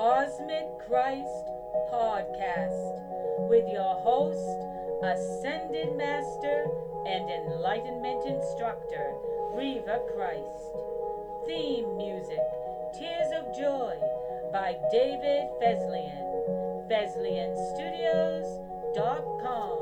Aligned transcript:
Cosmic 0.00 0.64
Christ 0.88 1.44
Podcast 1.92 3.04
with 3.50 3.68
your 3.68 4.00
host, 4.00 4.64
Ascended 5.04 5.92
Master 5.94 6.64
and 7.06 7.28
Enlightenment 7.28 8.24
Instructor, 8.24 9.12
Reva 9.52 10.00
Christ. 10.14 10.72
Theme 11.44 11.98
music, 11.98 12.40
Tears 12.98 13.30
of 13.36 13.54
Joy 13.54 13.94
by 14.50 14.78
David 14.90 15.50
Fesliyan. 15.60 16.88
FesliyanStudios.com. 16.88 19.76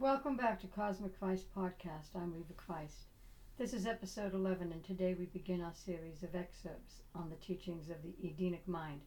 Welcome 0.00 0.36
back 0.36 0.60
to 0.62 0.66
Cosmic 0.66 1.16
Christ 1.20 1.46
Podcast. 1.56 2.16
I'm 2.16 2.34
Reva 2.34 2.54
Christ. 2.56 3.13
This 3.56 3.72
is 3.72 3.86
episode 3.86 4.34
11, 4.34 4.72
and 4.72 4.82
today 4.82 5.14
we 5.16 5.26
begin 5.26 5.62
our 5.62 5.72
series 5.72 6.24
of 6.24 6.34
excerpts 6.34 7.02
on 7.14 7.30
the 7.30 7.36
teachings 7.36 7.88
of 7.88 8.02
the 8.02 8.12
Edenic 8.20 8.66
mind 8.66 9.02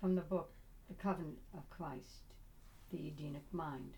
from 0.00 0.16
the 0.16 0.22
book 0.22 0.50
The 0.88 0.94
Covenant 0.94 1.38
of 1.54 1.70
Christ, 1.70 2.34
The 2.90 3.06
Edenic 3.06 3.44
Mind, 3.52 3.92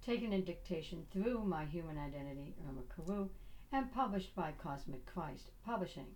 taken 0.00 0.32
in 0.32 0.44
dictation 0.44 1.06
through 1.10 1.42
my 1.42 1.64
human 1.64 1.98
identity, 1.98 2.54
Irma 2.68 2.82
Carew, 2.94 3.30
and 3.72 3.92
published 3.92 4.32
by 4.36 4.52
Cosmic 4.52 5.04
Christ 5.06 5.50
Publishing. 5.66 6.14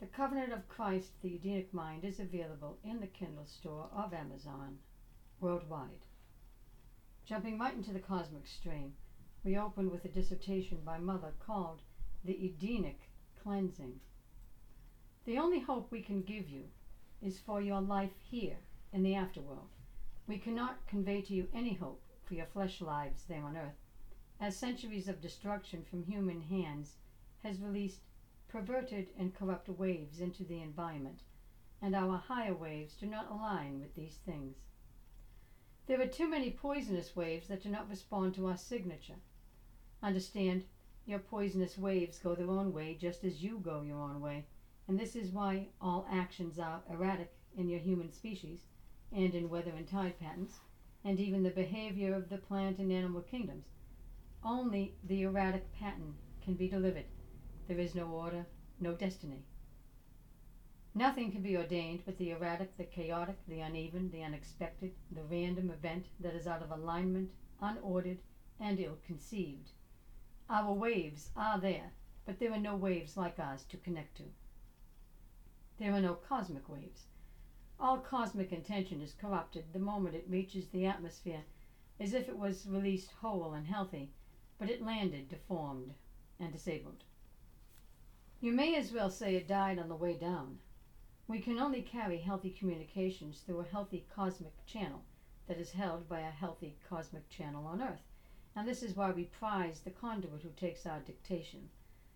The 0.00 0.06
Covenant 0.06 0.52
of 0.52 0.68
Christ, 0.68 1.12
The 1.22 1.36
Edenic 1.36 1.72
Mind 1.72 2.04
is 2.04 2.18
available 2.18 2.78
in 2.82 2.98
the 2.98 3.06
Kindle 3.06 3.46
store 3.46 3.86
of 3.94 4.12
Amazon 4.12 4.78
worldwide. 5.38 6.02
Jumping 7.24 7.60
right 7.60 7.74
into 7.74 7.92
the 7.92 8.00
cosmic 8.00 8.48
stream, 8.48 8.94
we 9.44 9.58
open 9.58 9.90
with 9.90 10.06
a 10.06 10.08
dissertation 10.08 10.78
by 10.86 10.96
Mother 10.96 11.34
called 11.38 11.82
The 12.24 12.46
Edenic 12.46 13.10
Cleansing. 13.42 14.00
The 15.26 15.36
only 15.36 15.60
hope 15.60 15.92
we 15.92 16.00
can 16.00 16.22
give 16.22 16.48
you 16.48 16.64
is 17.20 17.38
for 17.38 17.60
your 17.60 17.82
life 17.82 18.16
here 18.30 18.56
in 18.94 19.02
the 19.02 19.12
afterworld. 19.12 19.68
We 20.26 20.38
cannot 20.38 20.86
convey 20.86 21.20
to 21.20 21.34
you 21.34 21.46
any 21.52 21.74
hope 21.74 22.02
for 22.24 22.32
your 22.32 22.46
flesh 22.46 22.80
lives 22.80 23.24
there 23.28 23.44
on 23.44 23.58
earth, 23.58 23.76
as 24.40 24.56
centuries 24.56 25.08
of 25.08 25.20
destruction 25.20 25.84
from 25.90 26.04
human 26.04 26.40
hands 26.40 26.94
has 27.42 27.60
released 27.60 28.00
perverted 28.48 29.08
and 29.18 29.34
corrupt 29.34 29.68
waves 29.68 30.20
into 30.20 30.42
the 30.44 30.62
environment, 30.62 31.20
and 31.82 31.94
our 31.94 32.16
higher 32.16 32.54
waves 32.54 32.94
do 32.94 33.04
not 33.04 33.30
align 33.30 33.78
with 33.78 33.94
these 33.94 34.16
things. 34.24 34.56
There 35.86 36.00
are 36.00 36.06
too 36.06 36.30
many 36.30 36.50
poisonous 36.50 37.14
waves 37.14 37.48
that 37.48 37.62
do 37.62 37.68
not 37.68 37.90
respond 37.90 38.34
to 38.36 38.46
our 38.46 38.56
signature. 38.56 39.16
Understand, 40.04 40.64
your 41.06 41.18
poisonous 41.18 41.78
waves 41.78 42.18
go 42.18 42.34
their 42.34 42.50
own 42.50 42.74
way 42.74 42.94
just 42.94 43.24
as 43.24 43.42
you 43.42 43.58
go 43.58 43.80
your 43.80 43.98
own 43.98 44.20
way, 44.20 44.44
and 44.86 45.00
this 45.00 45.16
is 45.16 45.32
why 45.32 45.68
all 45.80 46.06
actions 46.10 46.58
are 46.58 46.82
erratic 46.90 47.32
in 47.56 47.70
your 47.70 47.80
human 47.80 48.12
species, 48.12 48.66
and 49.10 49.34
in 49.34 49.48
weather 49.48 49.70
and 49.74 49.88
tide 49.88 50.20
patterns, 50.20 50.60
and 51.04 51.18
even 51.18 51.42
the 51.42 51.48
behavior 51.48 52.12
of 52.12 52.28
the 52.28 52.36
plant 52.36 52.78
and 52.78 52.92
animal 52.92 53.22
kingdoms. 53.22 53.64
Only 54.44 54.94
the 55.04 55.22
erratic 55.22 55.72
pattern 55.72 56.16
can 56.42 56.52
be 56.52 56.68
delivered. 56.68 57.06
There 57.66 57.78
is 57.78 57.94
no 57.94 58.08
order, 58.08 58.44
no 58.78 58.92
destiny. 58.92 59.46
Nothing 60.94 61.32
can 61.32 61.40
be 61.40 61.56
ordained 61.56 62.02
but 62.04 62.18
the 62.18 62.32
erratic, 62.32 62.76
the 62.76 62.84
chaotic, 62.84 63.38
the 63.48 63.60
uneven, 63.60 64.10
the 64.10 64.22
unexpected, 64.22 64.92
the 65.10 65.24
random 65.24 65.70
event 65.70 66.04
that 66.20 66.34
is 66.34 66.46
out 66.46 66.60
of 66.62 66.72
alignment, 66.72 67.30
unordered, 67.62 68.18
and 68.60 68.78
ill 68.78 68.98
conceived. 69.06 69.70
Our 70.50 70.74
waves 70.74 71.30
are 71.36 71.58
there, 71.58 71.92
but 72.26 72.38
there 72.38 72.52
are 72.52 72.60
no 72.60 72.76
waves 72.76 73.16
like 73.16 73.38
ours 73.38 73.64
to 73.70 73.78
connect 73.78 74.18
to. 74.18 74.24
There 75.78 75.92
are 75.92 76.00
no 76.00 76.14
cosmic 76.14 76.68
waves. 76.68 77.06
All 77.80 77.98
cosmic 77.98 78.52
intention 78.52 79.00
is 79.00 79.14
corrupted 79.14 79.72
the 79.72 79.78
moment 79.78 80.14
it 80.14 80.28
reaches 80.28 80.68
the 80.68 80.86
atmosphere, 80.86 81.44
as 81.98 82.12
if 82.12 82.28
it 82.28 82.38
was 82.38 82.66
released 82.66 83.10
whole 83.12 83.54
and 83.54 83.66
healthy, 83.66 84.12
but 84.58 84.68
it 84.68 84.82
landed 84.82 85.28
deformed 85.28 85.94
and 86.38 86.52
disabled. 86.52 87.04
You 88.40 88.52
may 88.52 88.76
as 88.76 88.92
well 88.92 89.10
say 89.10 89.36
it 89.36 89.48
died 89.48 89.78
on 89.78 89.88
the 89.88 89.96
way 89.96 90.14
down. 90.14 90.58
We 91.26 91.40
can 91.40 91.58
only 91.58 91.80
carry 91.80 92.18
healthy 92.18 92.50
communications 92.50 93.40
through 93.40 93.60
a 93.60 93.64
healthy 93.64 94.06
cosmic 94.14 94.66
channel 94.66 95.04
that 95.46 95.58
is 95.58 95.72
held 95.72 96.06
by 96.08 96.20
a 96.20 96.30
healthy 96.30 96.76
cosmic 96.86 97.30
channel 97.30 97.66
on 97.66 97.80
Earth. 97.80 98.13
And 98.56 98.68
this 98.68 98.82
is 98.82 98.94
why 98.94 99.10
we 99.10 99.24
prize 99.24 99.80
the 99.80 99.90
conduit 99.90 100.42
who 100.42 100.50
takes 100.50 100.86
our 100.86 101.00
dictation. 101.00 101.68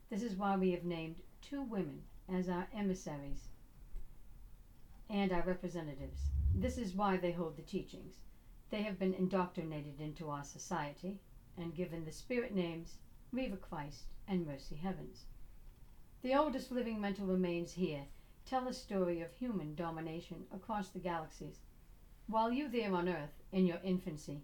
This 0.09 0.22
is 0.22 0.37
why 0.37 0.56
we 0.56 0.71
have 0.71 0.84
named 0.84 1.16
two 1.43 1.62
women 1.62 2.03
as 2.28 2.49
our 2.49 2.69
emissaries 2.75 3.49
and 5.10 5.32
our 5.32 5.43
representatives. 5.43 6.21
This 6.54 6.78
is 6.78 6.94
why 6.94 7.16
they 7.16 7.32
hold 7.32 7.56
the 7.56 7.62
teachings. 7.62 8.16
They 8.71 8.82
have 8.82 8.99
been 8.99 9.15
indoctrinated 9.15 10.00
into 10.00 10.31
our 10.31 10.44
society 10.44 11.19
and 11.56 11.75
given 11.75 12.04
the 12.04 12.12
spirit 12.12 12.55
names 12.55 12.99
Reva 13.32 13.56
Christ 13.56 14.05
and 14.26 14.47
Mercy 14.47 14.76
Heavens. 14.76 15.25
The 16.22 16.34
oldest 16.34 16.70
living 16.70 17.00
mental 17.00 17.26
remains 17.26 17.72
here 17.72 18.05
tell 18.44 18.69
a 18.69 18.72
story 18.72 19.20
of 19.20 19.32
human 19.32 19.75
domination 19.75 20.47
across 20.53 20.88
the 20.88 20.99
galaxies. 20.99 21.60
While 22.26 22.53
you 22.53 22.69
there 22.69 22.94
on 22.94 23.09
Earth, 23.09 23.43
in 23.53 23.66
your 23.66 23.81
infancy, 23.82 24.43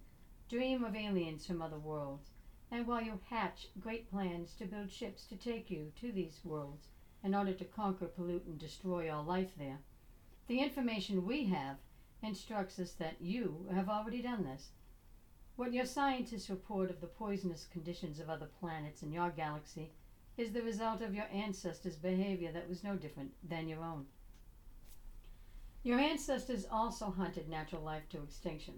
dream 0.55 0.85
of 0.85 0.95
aliens 0.95 1.45
from 1.45 1.61
other 1.61 1.81
worlds, 1.81 2.31
and 2.71 2.87
while 2.87 3.03
you 3.03 3.19
hatch 3.29 3.67
great 3.81 4.09
plans 4.09 4.55
to 4.55 4.65
build 4.65 4.89
ships 4.89 5.25
to 5.27 5.35
take 5.35 5.69
you 5.69 5.91
to 6.01 6.13
these 6.13 6.39
worlds 6.45 6.87
in 7.25 7.35
order 7.35 7.53
to 7.53 7.65
conquer, 7.65 8.07
pollute, 8.07 8.45
and 8.47 8.57
destroy 8.57 9.13
all 9.13 9.25
life 9.25 9.51
there, 9.59 9.81
the 10.47 10.61
information 10.61 11.27
we 11.27 11.47
have 11.47 11.79
instructs 12.23 12.79
us 12.79 12.93
that 12.93 13.21
you 13.21 13.67
have 13.75 13.89
already 13.89 14.23
done 14.23 14.45
this. 14.45 14.69
What 15.57 15.73
your 15.73 15.87
scientists 15.87 16.49
report 16.49 16.89
of 16.89 17.01
the 17.01 17.09
poisonous 17.09 17.67
conditions 17.73 18.21
of 18.21 18.31
other 18.31 18.49
planets 18.61 19.03
in 19.03 19.11
your 19.11 19.31
galaxy 19.31 19.91
is 20.37 20.53
the 20.53 20.63
result 20.63 21.03
of 21.03 21.17
your 21.17 21.27
ancestors' 21.33 21.97
behavior 21.97 22.53
that 22.53 22.69
was 22.69 22.85
no 22.85 22.95
different 22.95 23.33
than 23.43 23.67
your 23.67 23.83
own. 23.83 24.07
Your 25.83 25.99
ancestors 25.99 26.65
also 26.71 27.11
hunted 27.11 27.49
natural 27.49 27.83
life 27.83 28.09
to 28.11 28.23
extinction. 28.23 28.75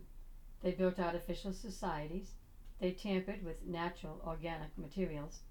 They 0.67 0.73
built 0.73 0.99
artificial 0.99 1.53
societies, 1.53 2.33
they 2.81 2.91
tampered 2.91 3.45
with 3.45 3.69
natural 3.69 4.21
organic 4.27 4.77
materials, 4.77 5.43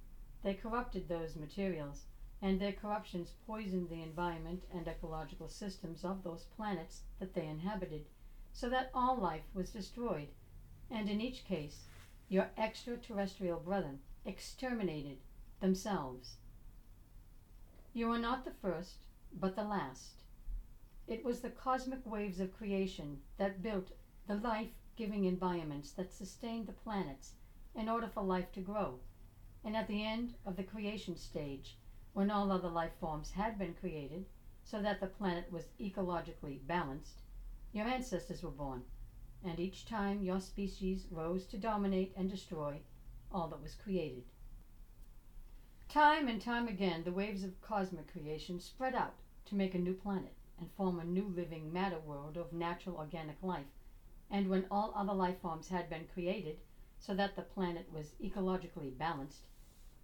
they 0.44 0.56
corrupted 0.56 1.08
those 1.08 1.38
materials, 1.38 2.08
and 2.42 2.60
their 2.60 2.74
corruptions 2.74 3.32
poisoned 3.48 3.90
the 3.90 4.02
environment 4.02 4.64
and 4.74 4.86
ecological 4.86 5.48
systems 5.48 6.04
of 6.04 6.26
those 6.26 6.44
planets 6.44 7.04
that 7.20 7.34
they 7.34 7.48
inhabited, 7.48 8.10
so 8.52 8.68
that 8.68 8.92
all 8.94 9.16
life 9.16 9.46
was 9.54 9.70
destroyed, 9.70 10.34
and 10.92 11.08
in 11.08 11.22
each 11.22 11.46
case, 11.46 11.86
your 12.28 12.50
extraterrestrial 12.58 13.60
brethren 13.60 14.00
exterminated 14.26 15.20
themselves. 15.62 16.40
You 17.94 18.12
are 18.12 18.20
not 18.20 18.44
the 18.44 18.52
first, 18.52 18.98
but 19.32 19.56
the 19.56 19.64
last. 19.64 20.24
It 21.08 21.24
was 21.24 21.40
the 21.40 21.50
cosmic 21.50 22.06
waves 22.06 22.42
of 22.42 22.52
creation 22.52 23.22
that 23.38 23.62
built 23.62 23.92
the 24.28 24.36
life 24.36 24.72
giving 24.96 25.26
environments 25.26 25.92
that 25.92 26.14
sustained 26.14 26.68
the 26.68 26.74
planets 26.74 27.34
in 27.76 27.90
order 27.90 28.08
for 28.08 28.24
life 28.24 28.52
to 28.54 28.62
grow. 28.62 29.00
And 29.64 29.76
at 29.76 29.88
the 29.88 30.06
end 30.06 30.36
of 30.46 30.56
the 30.56 30.64
creation 30.64 31.18
stage, 31.18 31.78
when 32.14 32.32
all 32.32 32.52
other 32.52 32.70
life 32.70 32.94
forms 33.00 33.32
had 33.32 33.58
been 33.60 33.74
created, 33.74 34.26
so 34.64 34.82
that 34.82 35.00
the 35.00 35.08
planet 35.08 35.52
was 35.52 35.70
ecologically 35.80 36.66
balanced, 36.66 37.22
your 37.74 37.88
ancestors 37.88 38.42
were 38.42 38.52
born, 38.52 38.84
and 39.44 39.60
each 39.60 39.86
time 39.86 40.24
your 40.24 40.40
species 40.40 41.08
rose 41.12 41.46
to 41.46 41.58
dominate 41.58 42.14
and 42.16 42.30
destroy 42.30 42.80
all 43.32 43.48
that 43.50 43.62
was 43.62 43.76
created. 43.76 44.24
Time 45.90 46.28
and 46.28 46.42
time 46.42 46.68
again, 46.68 47.04
the 47.04 47.12
waves 47.12 47.44
of 47.44 47.62
cosmic 47.62 48.12
creation 48.12 48.60
spread 48.60 48.96
out 48.96 49.16
to 49.46 49.56
make 49.56 49.76
a 49.76 49.80
new 49.80 49.94
planet 49.94 50.34
and 50.60 50.72
form 50.72 51.00
a 51.00 51.04
new 51.04 51.28
living 51.28 51.72
matter 51.72 52.00
world 52.00 52.38
of 52.38 52.54
natural 52.54 52.98
organic 52.98 53.42
life. 53.44 53.66
And 54.32 54.50
when 54.50 54.66
all 54.72 54.94
other 54.96 55.14
life 55.14 55.40
forms 55.42 55.70
had 55.70 55.90
been 55.90 56.08
created, 56.14 56.58
so 57.00 57.14
that 57.14 57.36
the 57.36 57.42
planet 57.42 57.88
was 57.94 58.16
ecologically 58.22 58.98
balanced, 58.98 59.48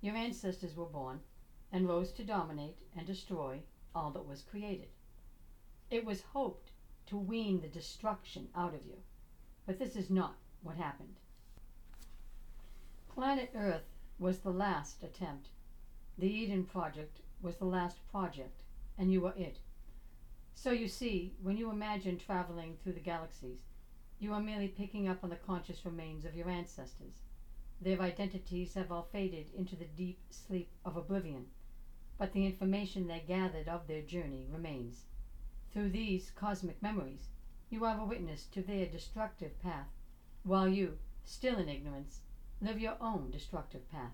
your 0.01 0.15
ancestors 0.15 0.75
were 0.75 0.85
born 0.85 1.19
and 1.71 1.87
rose 1.87 2.11
to 2.13 2.23
dominate 2.23 2.77
and 2.97 3.07
destroy 3.07 3.59
all 3.95 4.11
that 4.11 4.27
was 4.27 4.41
created. 4.41 4.89
It 5.89 6.05
was 6.05 6.21
hoped 6.33 6.71
to 7.07 7.17
wean 7.17 7.61
the 7.61 7.67
destruction 7.67 8.47
out 8.55 8.73
of 8.73 8.85
you, 8.85 8.97
but 9.65 9.79
this 9.79 9.95
is 9.95 10.09
not 10.09 10.35
what 10.63 10.77
happened. 10.77 11.15
Planet 13.13 13.51
Earth 13.55 13.89
was 14.19 14.39
the 14.39 14.51
last 14.51 15.03
attempt. 15.03 15.49
The 16.17 16.31
Eden 16.31 16.63
Project 16.63 17.19
was 17.41 17.55
the 17.55 17.65
last 17.65 17.97
project, 18.11 18.63
and 18.97 19.11
you 19.11 19.21
were 19.21 19.33
it. 19.35 19.57
So 20.53 20.71
you 20.71 20.87
see, 20.87 21.33
when 21.41 21.57
you 21.57 21.71
imagine 21.71 22.17
traveling 22.17 22.77
through 22.77 22.93
the 22.93 22.99
galaxies, 22.99 23.59
you 24.21 24.31
are 24.33 24.39
merely 24.39 24.67
picking 24.67 25.07
up 25.07 25.23
on 25.23 25.31
the 25.31 25.35
conscious 25.35 25.83
remains 25.83 26.25
of 26.25 26.35
your 26.35 26.47
ancestors. 26.47 27.23
Their 27.81 27.99
identities 27.99 28.75
have 28.75 28.91
all 28.91 29.07
faded 29.11 29.47
into 29.57 29.75
the 29.75 29.85
deep 29.85 30.19
sleep 30.29 30.69
of 30.85 30.95
oblivion, 30.95 31.47
but 32.19 32.31
the 32.31 32.45
information 32.45 33.07
they 33.07 33.23
gathered 33.27 33.67
of 33.67 33.87
their 33.87 34.03
journey 34.03 34.45
remains. 34.47 35.05
Through 35.73 35.89
these 35.89 36.29
cosmic 36.35 36.79
memories, 36.83 37.29
you 37.71 37.83
are 37.83 37.99
a 37.99 38.05
witness 38.05 38.45
to 38.51 38.61
their 38.61 38.85
destructive 38.85 39.59
path, 39.59 39.87
while 40.43 40.67
you, 40.67 40.99
still 41.25 41.57
in 41.57 41.67
ignorance, 41.67 42.19
live 42.61 42.79
your 42.79 42.97
own 43.01 43.31
destructive 43.31 43.89
path. 43.91 44.13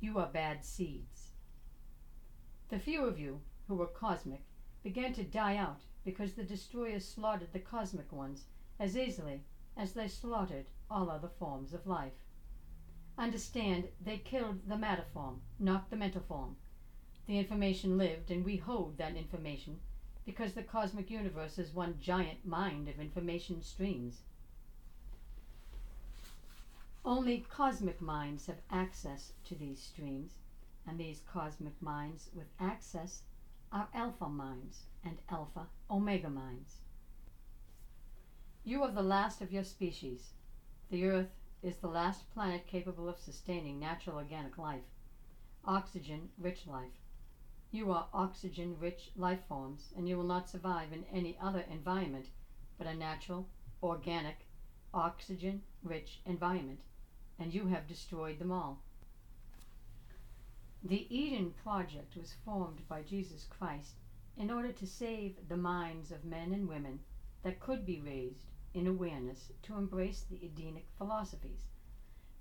You 0.00 0.18
are 0.18 0.26
bad 0.26 0.64
seeds. 0.64 1.30
The 2.68 2.80
few 2.80 3.04
of 3.04 3.16
you 3.16 3.42
who 3.68 3.76
were 3.76 3.86
cosmic 3.86 4.42
began 4.82 5.12
to 5.12 5.22
die 5.22 5.56
out 5.56 5.82
because 6.04 6.32
the 6.32 6.42
destroyers 6.42 7.06
slaughtered 7.06 7.52
the 7.52 7.60
cosmic 7.60 8.10
ones 8.10 8.46
as 8.78 8.96
easily 8.96 9.42
as 9.76 9.92
they 9.92 10.08
slaughtered 10.08 10.66
all 10.90 11.10
other 11.10 11.30
forms 11.38 11.74
of 11.74 11.86
life. 11.86 12.12
Understand, 13.18 13.88
they 14.00 14.18
killed 14.18 14.60
the 14.68 14.76
matter 14.76 15.04
form, 15.12 15.40
not 15.58 15.90
the 15.90 15.96
mental 15.96 16.22
form. 16.28 16.56
The 17.26 17.38
information 17.38 17.98
lived, 17.98 18.30
and 18.30 18.44
we 18.44 18.56
hold 18.56 18.98
that 18.98 19.16
information 19.16 19.80
because 20.24 20.52
the 20.52 20.62
cosmic 20.62 21.10
universe 21.10 21.58
is 21.58 21.72
one 21.72 21.98
giant 22.00 22.44
mind 22.44 22.88
of 22.88 23.00
information 23.00 23.62
streams. 23.62 24.22
Only 27.04 27.46
cosmic 27.48 28.00
minds 28.00 28.46
have 28.46 28.60
access 28.70 29.32
to 29.44 29.54
these 29.54 29.80
streams, 29.80 30.32
and 30.86 30.98
these 30.98 31.20
cosmic 31.32 31.80
minds 31.80 32.28
with 32.34 32.46
access 32.58 33.22
are 33.72 33.88
alpha 33.94 34.28
minds 34.28 34.82
and 35.04 35.18
alpha 35.30 35.66
omega 35.88 36.28
minds. 36.28 36.80
You 38.68 38.82
are 38.82 38.90
the 38.90 39.00
last 39.00 39.42
of 39.42 39.52
your 39.52 39.62
species. 39.62 40.32
The 40.90 41.06
Earth 41.06 41.30
is 41.62 41.76
the 41.76 41.86
last 41.86 42.28
planet 42.34 42.66
capable 42.66 43.08
of 43.08 43.16
sustaining 43.16 43.78
natural 43.78 44.16
organic 44.16 44.58
life, 44.58 44.82
oxygen 45.64 46.30
rich 46.36 46.66
life. 46.66 46.98
You 47.70 47.92
are 47.92 48.08
oxygen 48.12 48.76
rich 48.80 49.12
life 49.14 49.38
forms, 49.48 49.92
and 49.96 50.08
you 50.08 50.16
will 50.16 50.24
not 50.24 50.48
survive 50.48 50.92
in 50.92 51.04
any 51.12 51.38
other 51.40 51.64
environment 51.70 52.26
but 52.76 52.88
a 52.88 52.94
natural, 52.94 53.46
organic, 53.84 54.48
oxygen 54.92 55.62
rich 55.84 56.18
environment, 56.26 56.80
and 57.38 57.54
you 57.54 57.68
have 57.68 57.86
destroyed 57.86 58.40
them 58.40 58.50
all. 58.50 58.82
The 60.82 61.06
Eden 61.16 61.54
Project 61.62 62.16
was 62.16 62.34
formed 62.44 62.80
by 62.88 63.02
Jesus 63.02 63.46
Christ 63.48 63.92
in 64.36 64.50
order 64.50 64.72
to 64.72 64.86
save 64.88 65.48
the 65.48 65.56
minds 65.56 66.10
of 66.10 66.24
men 66.24 66.52
and 66.52 66.68
women 66.68 66.98
that 67.44 67.60
could 67.60 67.86
be 67.86 68.00
raised 68.00 68.42
in 68.76 68.86
awareness 68.86 69.50
to 69.62 69.74
embrace 69.74 70.26
the 70.28 70.44
Edenic 70.44 70.86
philosophies, 70.98 71.64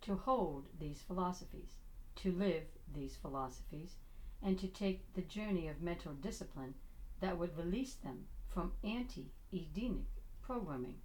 to 0.01 0.17
hold 0.17 0.67
these 0.77 1.01
philosophies, 1.01 1.77
to 2.13 2.29
live 2.29 2.63
these 2.93 3.15
philosophies, 3.15 3.95
and 4.41 4.59
to 4.59 4.67
take 4.67 5.13
the 5.13 5.21
journey 5.21 5.69
of 5.69 5.81
mental 5.81 6.11
discipline 6.13 6.73
that 7.21 7.37
would 7.37 7.57
release 7.57 7.93
them 7.93 8.25
from 8.49 8.73
anti 8.83 9.31
Edenic 9.53 10.09
programming, 10.41 10.99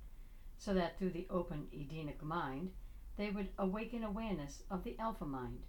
so 0.59 0.75
that 0.75 0.99
through 0.99 1.12
the 1.12 1.29
open 1.31 1.69
Edenic 1.73 2.21
mind 2.25 2.73
they 3.17 3.31
would 3.31 3.50
awaken 3.56 4.03
awareness 4.03 4.65
of 4.69 4.82
the 4.82 4.99
Alpha 4.99 5.25
mind, 5.25 5.62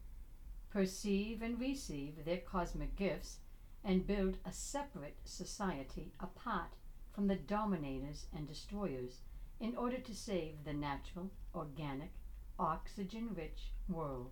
perceive 0.72 1.44
and 1.44 1.60
receive 1.60 2.26
their 2.26 2.40
cosmic 2.40 2.96
gifts, 2.96 3.38
and 3.84 4.08
build 4.08 4.38
a 4.44 4.52
separate 4.52 5.18
society 5.24 6.14
apart 6.20 6.74
from 7.12 7.28
the 7.28 7.36
dominators 7.36 8.26
and 8.36 8.48
destroyers 8.48 9.20
in 9.62 9.78
order 9.78 10.00
to 10.00 10.16
save 10.16 10.64
the 10.66 10.74
natural, 10.74 11.30
organic, 11.54 12.12
oxygen 12.58 13.30
rich 13.36 13.72
world. 13.88 14.32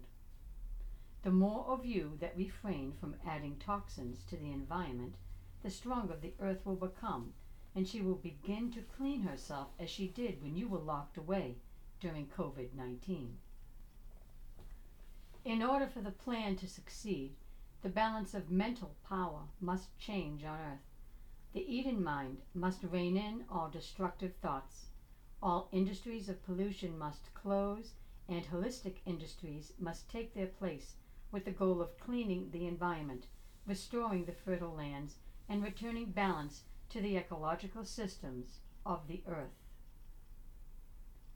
The 1.22 1.30
more 1.30 1.66
of 1.68 1.86
you 1.86 2.18
that 2.20 2.36
refrain 2.36 2.94
from 3.00 3.16
adding 3.28 3.58
toxins 3.58 4.24
to 4.30 4.36
the 4.36 4.52
environment, 4.52 5.16
the 5.62 5.70
stronger 5.70 6.16
the 6.20 6.34
earth 6.40 6.66
will 6.66 6.76
become, 6.76 7.34
and 7.76 7.88
she 7.88 8.02
will 8.02 8.16
begin 8.16 8.72
to 8.72 8.82
clean 8.82 9.22
herself 9.22 9.68
as 9.80 9.90
she 9.92 10.08
did 10.08 10.42
when 10.42 10.56
you 10.56 10.68
were 10.68 10.80
locked 10.80 11.18
away 11.18 11.58
during 12.00 12.26
COVID 12.26 12.74
19. 12.74 13.38
In 15.46 15.62
order 15.62 15.88
for 15.88 16.02
the 16.02 16.12
plan 16.12 16.56
to 16.56 16.68
succeed, 16.68 17.36
the 17.84 17.90
balance 17.90 18.34
of 18.34 18.50
mental 18.50 18.96
power 19.08 19.42
must 19.62 19.96
change 20.00 20.44
on 20.44 20.58
earth. 20.60 20.80
The 21.54 21.62
Eden 21.72 22.04
mind 22.04 22.42
must 22.54 22.84
rein 22.84 23.16
in 23.16 23.46
all 23.50 23.70
destructive 23.70 24.34
thoughts. 24.42 24.88
All 25.42 25.70
industries 25.72 26.28
of 26.28 26.44
pollution 26.44 26.98
must 26.98 27.34
close, 27.34 27.94
and 28.28 28.46
holistic 28.46 28.98
industries 29.06 29.72
must 29.80 30.10
take 30.10 30.34
their 30.34 30.48
place 30.48 30.96
with 31.32 31.46
the 31.46 31.52
goal 31.52 31.82
of 31.82 31.98
cleaning 31.98 32.52
the 32.52 32.66
environment, 32.68 33.28
restoring 33.66 34.26
the 34.26 34.34
fertile 34.34 34.74
lands, 34.74 35.16
and 35.48 35.64
returning 35.64 36.12
balance 36.12 36.64
to 36.90 37.00
the 37.00 37.16
ecological 37.16 37.86
systems 37.86 38.60
of 38.86 39.08
the 39.08 39.24
earth. 39.28 39.64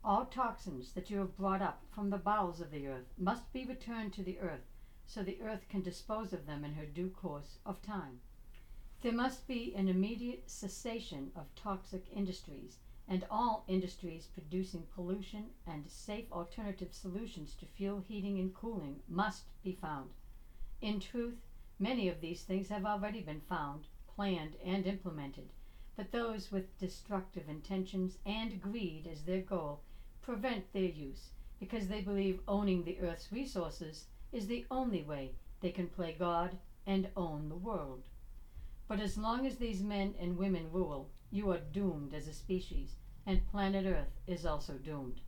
All 0.04 0.26
toxins 0.26 0.92
that 0.92 1.08
you 1.08 1.16
have 1.18 1.36
brought 1.36 1.62
up 1.62 1.82
from 1.90 2.10
the 2.10 2.18
bowels 2.18 2.60
of 2.60 2.70
the 2.70 2.86
earth 2.86 3.14
must 3.16 3.50
be 3.54 3.64
returned 3.64 4.12
to 4.14 4.22
the 4.22 4.38
earth 4.38 4.66
so 5.06 5.22
the 5.22 5.40
earth 5.40 5.66
can 5.70 5.80
dispose 5.80 6.34
of 6.34 6.44
them 6.44 6.62
in 6.62 6.74
her 6.74 6.84
due 6.84 7.08
course 7.08 7.58
of 7.64 7.80
time. 7.80 8.20
There 9.00 9.12
must 9.12 9.46
be 9.46 9.74
an 9.74 9.88
immediate 9.88 10.50
cessation 10.50 11.32
of 11.34 11.54
toxic 11.54 12.04
industries 12.14 12.76
and 13.08 13.24
all 13.30 13.64
industries 13.68 14.26
producing 14.26 14.86
pollution 14.94 15.50
and 15.66 15.88
safe 15.90 16.30
alternative 16.32 16.92
solutions 16.92 17.54
to 17.54 17.66
fuel 17.66 18.02
heating 18.08 18.38
and 18.38 18.54
cooling 18.54 19.02
must 19.08 19.44
be 19.62 19.72
found. 19.72 20.10
In 20.80 21.00
truth, 21.00 21.38
many 21.78 22.08
of 22.08 22.20
these 22.20 22.42
things 22.42 22.68
have 22.68 22.86
already 22.86 23.20
been 23.20 23.40
found, 23.40 23.86
planned, 24.14 24.56
and 24.64 24.86
implemented, 24.86 25.50
but 25.96 26.12
those 26.12 26.50
with 26.50 26.78
destructive 26.78 27.48
intentions 27.48 28.18
and 28.24 28.60
greed 28.60 29.06
as 29.06 29.22
their 29.22 29.42
goal 29.42 29.82
prevent 30.22 30.72
their 30.72 30.82
use 30.82 31.30
because 31.60 31.88
they 31.88 32.00
believe 32.00 32.40
owning 32.48 32.84
the 32.84 32.98
earth's 33.00 33.30
resources 33.30 34.06
is 34.32 34.46
the 34.46 34.66
only 34.70 35.02
way 35.02 35.32
they 35.60 35.70
can 35.70 35.88
play 35.88 36.12
God 36.18 36.58
and 36.86 37.08
own 37.16 37.48
the 37.48 37.56
world. 37.56 38.04
But 38.88 39.00
as 39.00 39.16
long 39.16 39.46
as 39.46 39.56
these 39.56 39.82
men 39.82 40.14
and 40.18 40.36
women 40.36 40.70
rule, 40.72 41.10
you 41.34 41.50
are 41.50 41.58
doomed 41.58 42.14
as 42.14 42.28
a 42.28 42.32
species, 42.32 42.94
and 43.26 43.50
planet 43.50 43.84
Earth 43.84 44.20
is 44.24 44.46
also 44.46 44.74
doomed. 44.74 45.20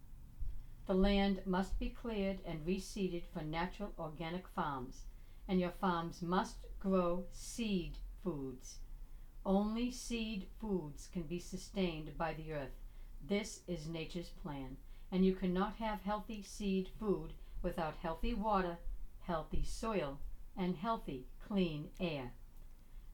The 0.86 0.94
land 0.94 1.42
must 1.44 1.80
be 1.80 1.88
cleared 1.88 2.38
and 2.46 2.64
reseeded 2.64 3.24
for 3.34 3.42
natural 3.42 3.92
organic 3.98 4.46
farms, 4.46 5.02
and 5.48 5.58
your 5.58 5.72
farms 5.72 6.22
must 6.22 6.64
grow 6.78 7.24
seed 7.32 7.98
foods. 8.22 8.78
Only 9.44 9.90
seed 9.90 10.46
foods 10.60 11.08
can 11.12 11.24
be 11.24 11.40
sustained 11.40 12.16
by 12.16 12.34
the 12.34 12.52
earth. 12.52 12.78
This 13.20 13.62
is 13.66 13.88
nature's 13.88 14.28
plan, 14.28 14.76
and 15.10 15.26
you 15.26 15.34
cannot 15.34 15.74
have 15.74 16.02
healthy 16.02 16.40
seed 16.40 16.88
food 17.00 17.32
without 17.62 17.96
healthy 18.00 18.32
water, 18.32 18.78
healthy 19.22 19.64
soil, 19.64 20.20
and 20.56 20.76
healthy, 20.76 21.26
clean 21.48 21.88
air. 21.98 22.30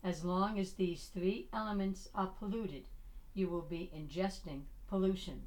As 0.04 0.24
long 0.24 0.58
as 0.58 0.72
these 0.72 1.06
three 1.06 1.48
elements 1.52 2.08
are 2.12 2.26
polluted, 2.26 2.88
you 3.34 3.48
will 3.48 3.62
be 3.62 3.90
ingesting 3.96 4.62
pollution. 4.88 5.46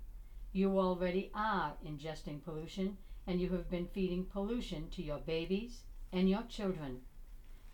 You 0.53 0.79
already 0.79 1.29
are 1.35 1.73
ingesting 1.85 2.41
pollution, 2.41 2.97
and 3.27 3.41
you 3.41 3.49
have 3.49 3.69
been 3.69 3.87
feeding 3.87 4.25
pollution 4.25 4.89
to 4.91 5.03
your 5.03 5.19
babies 5.19 5.81
and 6.13 6.29
your 6.29 6.43
children. 6.43 7.01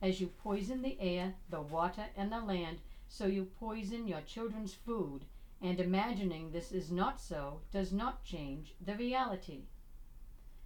As 0.02 0.20
you 0.20 0.28
poison 0.28 0.82
the 0.82 1.00
air, 1.00 1.36
the 1.50 1.62
water, 1.62 2.08
and 2.18 2.32
the 2.32 2.40
land, 2.40 2.80
so 3.08 3.28
you 3.28 3.46
poison 3.60 4.08
your 4.08 4.22
children's 4.22 4.74
food, 4.74 5.26
and 5.62 5.80
imagining 5.80 6.52
this 6.52 6.72
is 6.72 6.92
not 6.92 7.22
so 7.22 7.62
does 7.72 7.92
not 7.92 8.24
change 8.24 8.74
the 8.84 8.96
reality. 8.96 9.66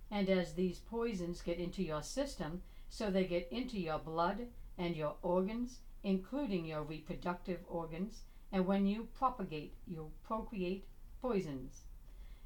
And 0.10 0.30
as 0.30 0.54
these 0.54 0.80
poisons 0.80 1.42
get 1.42 1.58
into 1.60 1.84
your 1.84 2.04
system, 2.04 2.62
so 2.88 3.12
they 3.12 3.26
get 3.26 3.52
into 3.52 3.78
your 3.78 4.00
blood 4.00 4.48
and 4.78 4.96
your 4.96 5.16
organs, 5.22 5.80
including 6.06 6.66
your 6.66 6.84
reproductive 6.84 7.60
organs, 7.68 8.22
and 8.52 8.68
when 8.68 8.86
you 8.86 9.08
propagate, 9.18 9.74
you 9.88 10.12
procreate 10.24 10.86
poisons. 11.20 11.82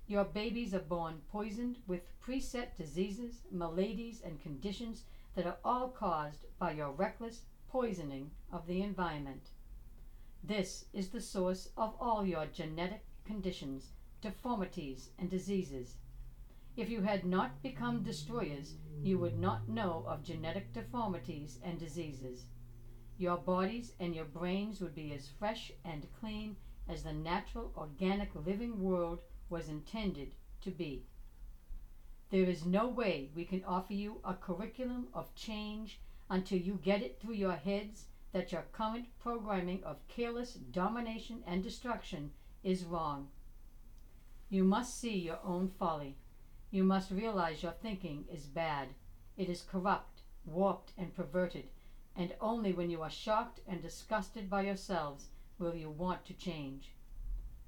Your 0.08 0.24
babies 0.24 0.74
are 0.74 0.80
born 0.80 1.22
poisoned 1.30 1.78
with 1.86 2.10
preset 2.22 2.78
diseases, 2.78 3.42
maladies, 3.52 4.22
and 4.22 4.42
conditions 4.42 5.04
that 5.36 5.46
are 5.46 5.58
all 5.66 5.90
caused 5.90 6.46
by 6.58 6.72
your 6.72 6.92
reckless 6.92 7.42
poisoning 7.68 8.32
of 8.50 8.66
the 8.66 8.82
environment. 8.82 9.50
This 10.42 10.86
is 10.94 11.10
the 11.10 11.22
source 11.22 11.70
of 11.76 11.94
all 12.00 12.26
your 12.26 12.46
genetic 12.46 13.04
conditions, 13.26 13.92
deformities, 14.22 15.10
and 15.20 15.30
diseases. 15.30 15.98
If 16.78 16.90
you 16.90 17.02
had 17.02 17.26
not 17.26 17.62
become 17.62 18.04
destroyers, 18.04 18.76
you 19.04 19.20
would 19.20 19.38
not 19.38 19.68
know 19.68 20.06
of 20.08 20.24
genetic 20.24 20.72
deformities 20.72 21.60
and 21.62 21.78
diseases. 21.78 22.46
Your 23.20 23.36
bodies 23.36 23.92
and 24.00 24.16
your 24.16 24.24
brains 24.24 24.80
would 24.80 24.96
be 24.96 25.12
as 25.12 25.28
fresh 25.28 25.74
and 25.84 26.08
clean 26.22 26.56
as 26.88 27.04
the 27.04 27.12
natural, 27.12 27.74
organic, 27.76 28.34
living 28.34 28.82
world 28.82 29.20
was 29.50 29.68
intended 29.68 30.36
to 30.62 30.72
be. 30.72 31.04
There 32.30 32.46
is 32.46 32.66
no 32.66 32.88
way 32.88 33.30
we 33.36 33.44
can 33.44 33.66
offer 33.66 33.92
you 33.92 34.22
a 34.24 34.36
curriculum 34.36 35.10
of 35.14 35.36
change 35.36 36.00
until 36.30 36.60
you 36.60 36.80
get 36.82 37.02
it 37.02 37.20
through 37.20 37.34
your 37.34 37.58
heads 37.58 38.06
that 38.32 38.54
your 38.54 38.66
current 38.72 39.08
programming 39.20 39.84
of 39.84 40.08
careless 40.08 40.54
domination 40.54 41.44
and 41.46 41.62
destruction 41.62 42.32
is 42.64 42.86
wrong. 42.86 43.28
You 44.48 44.64
must 44.64 44.98
see 44.98 45.18
your 45.18 45.40
own 45.44 45.68
folly. 45.78 46.16
You 46.72 46.86
must 46.86 47.12
realize 47.12 47.64
your 47.64 47.74
thinking 47.74 48.24
is 48.32 48.46
bad. 48.46 48.88
It 49.36 49.50
is 49.50 49.62
corrupt, 49.62 50.22
warped, 50.46 50.94
and 50.98 51.14
perverted, 51.14 51.66
and 52.16 52.34
only 52.42 52.74
when 52.74 52.90
you 52.90 53.02
are 53.02 53.10
shocked 53.10 53.62
and 53.68 53.82
disgusted 53.82 54.50
by 54.50 54.64
yourselves 54.64 55.28
will 55.58 55.76
you 55.76 55.90
want 55.90 56.26
to 56.26 56.34
change. 56.34 56.94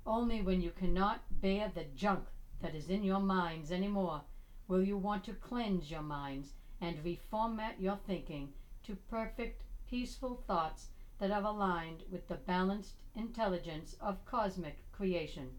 Only 0.05 0.41
when 0.41 0.61
you 0.61 0.71
cannot 0.71 1.21
bear 1.41 1.71
the 1.73 1.85
junk 1.95 2.25
that 2.61 2.75
is 2.75 2.89
in 2.89 3.03
your 3.03 3.19
minds 3.19 3.71
any 3.71 3.87
more 3.87 4.21
will 4.67 4.83
you 4.83 4.97
want 4.97 5.23
to 5.25 5.33
cleanse 5.33 5.91
your 5.91 6.01
minds 6.01 6.53
and 6.79 7.03
reformat 7.03 7.79
your 7.79 7.97
thinking 8.07 8.53
to 8.83 8.95
perfect, 8.95 9.63
peaceful 9.87 10.43
thoughts 10.47 10.87
that 11.19 11.29
are 11.29 11.43
aligned 11.43 12.03
with 12.11 12.27
the 12.27 12.35
balanced 12.35 12.95
intelligence 13.15 13.95
of 14.01 14.25
cosmic 14.25 14.91
creation. 14.91 15.49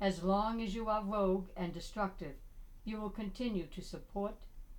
As 0.00 0.22
long 0.22 0.60
as 0.62 0.74
you 0.74 0.88
are 0.88 1.02
rogue 1.02 1.48
and 1.56 1.72
destructive, 1.72 2.36
you 2.84 3.00
will 3.00 3.10
continue 3.10 3.66
to 3.66 3.82
support, 3.82 4.36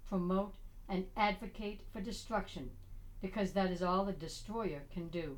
promote, 0.08 0.56
and 0.90 1.06
advocate 1.16 1.82
for 1.94 2.02
destruction 2.02 2.72
because 3.22 3.52
that 3.54 3.72
is 3.72 3.84
all 3.84 4.08
a 4.08 4.14
destroyer 4.14 4.82
can 4.92 5.08
do. 5.10 5.38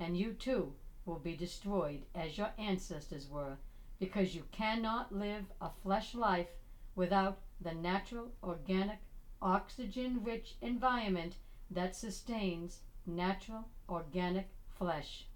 And 0.00 0.16
you 0.16 0.32
too 0.32 0.72
will 1.04 1.18
be 1.18 1.36
destroyed 1.36 2.02
as 2.14 2.38
your 2.38 2.50
ancestors 2.58 3.28
were 3.28 3.58
because 3.98 4.34
you 4.34 4.44
cannot 4.52 5.14
live 5.14 5.44
a 5.60 5.70
flesh 5.82 6.14
life 6.14 6.48
without 6.94 7.38
the 7.60 7.72
natural, 7.72 8.32
organic, 8.42 8.98
oxygen 9.40 10.20
rich 10.22 10.56
environment 10.60 11.36
that 11.70 11.94
sustains 11.94 12.80
natural, 13.06 13.68
organic 13.88 14.48
flesh. 14.78 15.26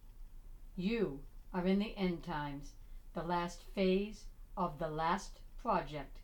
You 0.77 1.21
are 1.53 1.67
in 1.67 1.79
the 1.79 1.97
end 1.97 2.23
times, 2.23 2.73
the 3.15 3.23
last 3.23 3.63
phase 3.75 4.25
of 4.57 4.79
the 4.79 4.89
last 4.89 5.41
project, 5.61 6.19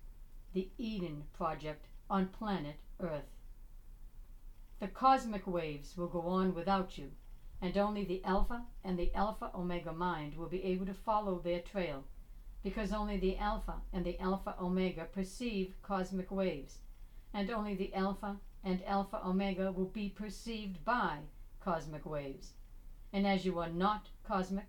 the 0.52 0.68
Eden 0.78 1.24
Project 1.32 1.86
on 2.08 2.28
planet 2.28 2.76
Earth. 3.00 3.28
The 4.78 4.88
cosmic 4.88 5.46
waves 5.46 5.96
will 5.96 6.06
go 6.06 6.20
on 6.20 6.54
without 6.54 6.96
you, 6.96 7.10
and 7.60 7.76
only 7.76 8.04
the 8.04 8.22
Alpha 8.24 8.64
and 8.84 8.98
the 8.98 9.12
Alpha 9.14 9.50
Omega 9.54 9.92
mind 9.92 10.36
will 10.36 10.48
be 10.48 10.62
able 10.62 10.86
to 10.86 10.94
follow 10.94 11.38
their 11.38 11.60
trail, 11.60 12.04
because 12.62 12.92
only 12.92 13.16
the 13.16 13.38
Alpha 13.38 13.80
and 13.92 14.04
the 14.04 14.20
Alpha 14.20 14.54
Omega 14.60 15.04
perceive 15.04 15.74
cosmic 15.82 16.30
waves, 16.30 16.78
and 17.34 17.50
only 17.50 17.74
the 17.74 17.92
Alpha 17.94 18.36
and 18.62 18.82
Alpha 18.84 19.20
Omega 19.24 19.72
will 19.72 19.88
be 19.88 20.08
perceived 20.08 20.84
by 20.84 21.18
cosmic 21.60 22.06
waves. 22.06 22.52
And 23.12 23.26
as 23.26 23.44
you 23.44 23.58
are 23.58 23.70
not 23.70 24.08
cosmic, 24.22 24.66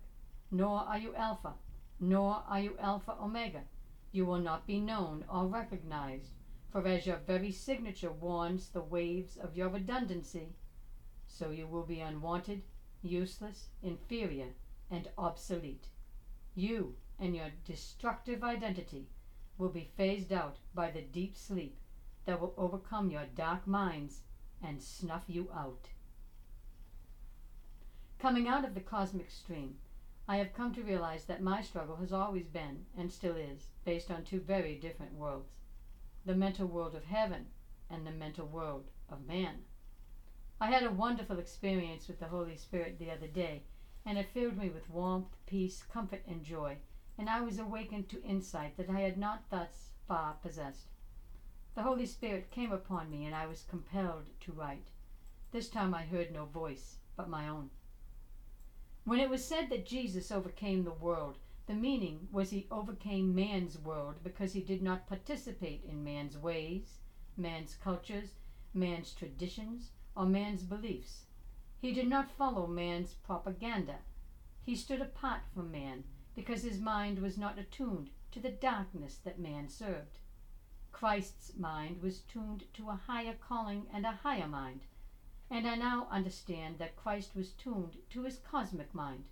nor 0.50 0.80
are 0.80 0.98
you 0.98 1.14
Alpha, 1.14 1.54
nor 2.00 2.42
are 2.48 2.60
you 2.60 2.76
Alpha 2.80 3.14
Omega, 3.20 3.62
you 4.10 4.24
will 4.24 4.40
not 4.40 4.66
be 4.66 4.80
known 4.80 5.24
or 5.28 5.46
recognized 5.46 6.32
for 6.70 6.86
as 6.86 7.06
your 7.06 7.16
very 7.16 7.50
signature 7.50 8.12
warns 8.12 8.68
the 8.68 8.82
waves 8.82 9.36
of 9.38 9.56
your 9.56 9.68
redundancy, 9.68 10.54
so 11.26 11.50
you 11.50 11.66
will 11.66 11.84
be 11.84 12.00
unwanted, 12.00 12.62
useless, 13.02 13.68
inferior, 13.82 14.48
and 14.90 15.08
obsolete. 15.16 15.88
You 16.54 16.94
and 17.18 17.34
your 17.34 17.50
destructive 17.64 18.44
identity 18.44 19.08
will 19.56 19.70
be 19.70 19.90
phased 19.96 20.32
out 20.32 20.58
by 20.74 20.90
the 20.90 21.00
deep 21.00 21.36
sleep 21.36 21.78
that 22.26 22.40
will 22.40 22.54
overcome 22.58 23.10
your 23.10 23.26
dark 23.34 23.66
minds 23.66 24.20
and 24.62 24.82
snuff 24.82 25.24
you 25.26 25.50
out. 25.54 25.88
Coming 28.18 28.46
out 28.46 28.64
of 28.64 28.74
the 28.74 28.80
cosmic 28.80 29.30
stream, 29.30 29.76
I 30.26 30.36
have 30.36 30.52
come 30.52 30.74
to 30.74 30.82
realize 30.82 31.24
that 31.24 31.42
my 31.42 31.62
struggle 31.62 31.96
has 31.96 32.12
always 32.12 32.46
been, 32.46 32.84
and 32.96 33.10
still 33.10 33.36
is, 33.36 33.68
based 33.84 34.10
on 34.10 34.24
two 34.24 34.40
very 34.40 34.74
different 34.74 35.14
worlds 35.14 35.52
the 36.28 36.34
mental 36.34 36.66
world 36.66 36.94
of 36.94 37.06
heaven 37.06 37.46
and 37.88 38.06
the 38.06 38.10
mental 38.10 38.44
world 38.44 38.84
of 39.08 39.26
man. 39.26 39.54
I 40.60 40.66
had 40.66 40.82
a 40.82 40.90
wonderful 40.90 41.38
experience 41.38 42.06
with 42.06 42.20
the 42.20 42.26
Holy 42.26 42.54
Spirit 42.54 42.98
the 42.98 43.10
other 43.10 43.26
day, 43.26 43.62
and 44.04 44.18
it 44.18 44.28
filled 44.34 44.58
me 44.58 44.68
with 44.68 44.90
warmth, 44.90 45.34
peace, 45.46 45.82
comfort, 45.90 46.20
and 46.28 46.44
joy, 46.44 46.76
and 47.16 47.30
I 47.30 47.40
was 47.40 47.58
awakened 47.58 48.10
to 48.10 48.22
insight 48.22 48.76
that 48.76 48.90
I 48.90 49.00
had 49.00 49.16
not 49.16 49.48
thus 49.48 49.94
far 50.06 50.34
possessed. 50.42 50.88
The 51.74 51.82
Holy 51.82 52.04
Spirit 52.04 52.50
came 52.50 52.72
upon 52.72 53.10
me, 53.10 53.24
and 53.24 53.34
I 53.34 53.46
was 53.46 53.62
compelled 53.62 54.26
to 54.40 54.52
write. 54.52 54.88
This 55.50 55.70
time 55.70 55.94
I 55.94 56.02
heard 56.02 56.30
no 56.30 56.44
voice 56.44 56.96
but 57.16 57.30
my 57.30 57.48
own. 57.48 57.70
When 59.04 59.18
it 59.18 59.30
was 59.30 59.42
said 59.42 59.70
that 59.70 59.86
Jesus 59.86 60.30
overcame 60.30 60.84
the 60.84 60.90
world, 60.90 61.38
the 61.68 61.74
meaning 61.74 62.26
was 62.32 62.48
he 62.48 62.66
overcame 62.70 63.34
man's 63.34 63.78
world 63.78 64.14
because 64.24 64.54
he 64.54 64.62
did 64.62 64.82
not 64.82 65.06
participate 65.06 65.84
in 65.86 66.02
man's 66.02 66.38
ways, 66.38 66.94
man's 67.36 67.74
cultures, 67.74 68.30
man's 68.72 69.12
traditions, 69.12 69.90
or 70.16 70.24
man's 70.24 70.62
beliefs. 70.62 71.26
He 71.78 71.92
did 71.92 72.08
not 72.08 72.30
follow 72.30 72.66
man's 72.66 73.12
propaganda. 73.12 73.96
He 74.64 74.76
stood 74.76 75.02
apart 75.02 75.42
from 75.54 75.70
man 75.70 76.04
because 76.34 76.62
his 76.62 76.80
mind 76.80 77.18
was 77.18 77.36
not 77.36 77.58
attuned 77.58 78.08
to 78.32 78.40
the 78.40 78.48
darkness 78.48 79.18
that 79.24 79.38
man 79.38 79.68
served. 79.68 80.20
Christ's 80.90 81.54
mind 81.54 82.00
was 82.00 82.20
tuned 82.20 82.64
to 82.72 82.88
a 82.88 83.00
higher 83.06 83.34
calling 83.34 83.88
and 83.92 84.06
a 84.06 84.12
higher 84.22 84.48
mind, 84.48 84.80
and 85.50 85.68
I 85.68 85.76
now 85.76 86.08
understand 86.10 86.78
that 86.78 86.96
Christ 86.96 87.36
was 87.36 87.50
tuned 87.50 87.98
to 88.08 88.22
his 88.22 88.38
cosmic 88.38 88.94
mind 88.94 89.24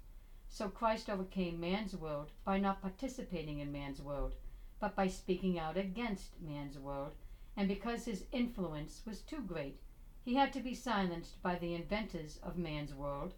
so 0.57 0.71
Christ 0.71 1.11
overcame 1.11 1.61
man's 1.61 1.95
world 1.95 2.31
by 2.43 2.57
not 2.57 2.81
participating 2.81 3.59
in 3.59 3.71
man's 3.71 4.01
world, 4.01 4.37
but 4.81 4.97
by 4.97 5.07
speaking 5.07 5.59
out 5.59 5.77
against 5.77 6.41
man's 6.41 6.79
world, 6.79 7.15
and 7.59 7.69
because 7.69 8.07
his 8.07 8.25
influence 8.33 9.03
was 9.05 9.21
too 9.21 9.43
great, 9.43 9.79
he 10.25 10.37
had 10.37 10.55
to 10.55 10.61
be 10.61 10.73
silenced 10.73 11.43
by 11.43 11.57
the 11.57 11.75
inventors 11.75 12.39
of 12.43 12.57
man's 12.57 12.95
world 12.95 13.35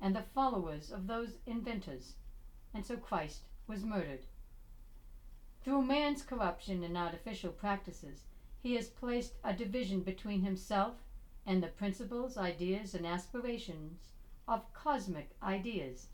and 0.00 0.14
the 0.14 0.22
followers 0.22 0.92
of 0.92 1.08
those 1.08 1.38
inventors, 1.44 2.14
and 2.72 2.86
so 2.86 2.96
Christ 2.96 3.46
was 3.66 3.82
murdered. 3.82 4.26
Through 5.64 5.82
man's 5.82 6.22
corruption 6.22 6.84
and 6.84 6.96
artificial 6.96 7.50
practices, 7.50 8.26
he 8.62 8.76
has 8.76 8.86
placed 8.86 9.32
a 9.42 9.52
division 9.52 10.02
between 10.02 10.42
himself 10.42 11.02
and 11.44 11.60
the 11.60 11.66
principles, 11.66 12.38
ideas, 12.38 12.94
and 12.94 13.04
aspirations 13.04 14.12
of 14.46 14.72
cosmic 14.72 15.30
ideas 15.42 16.06